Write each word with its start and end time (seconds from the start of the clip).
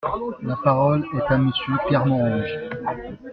La 0.41 0.55
parole 0.63 1.05
est 1.13 1.31
à 1.31 1.37
Monsieur 1.37 1.73
Pierre 1.87 2.07
Morange. 2.07 2.49